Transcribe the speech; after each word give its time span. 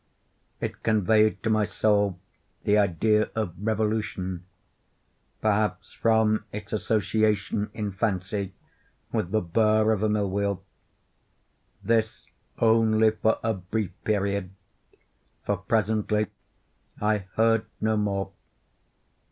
It 0.59 0.81
conveyed 0.81 1.43
to 1.43 1.51
my 1.51 1.63
soul 1.63 2.19
the 2.63 2.75
idea 2.75 3.29
of 3.35 3.53
revolution—perhaps 3.61 5.93
from 5.93 6.43
its 6.51 6.73
association 6.73 7.69
in 7.75 7.91
fancy 7.91 8.55
with 9.11 9.29
the 9.29 9.41
burr 9.41 9.91
of 9.91 10.01
a 10.01 10.09
mill 10.09 10.31
wheel. 10.31 10.63
This 11.83 12.25
only 12.57 13.11
for 13.11 13.37
a 13.43 13.53
brief 13.53 13.91
period, 14.03 14.49
for 15.45 15.57
presently 15.57 16.25
I 16.99 17.27
heard 17.35 17.67
no 17.79 17.95
more. 17.95 18.31